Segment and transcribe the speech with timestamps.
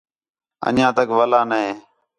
[0.67, 1.63] انڄیاں تک ولا نے